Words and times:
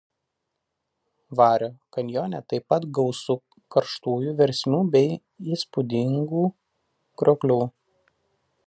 Vario 1.39 1.67
kanjone 1.97 2.39
taip 2.53 2.65
pat 2.73 2.87
gausu 2.99 3.37
karštųjų 3.77 4.35
versmių 4.41 4.81
bei 4.97 5.13
įspūdingų 5.59 6.45
krioklių. 7.23 7.61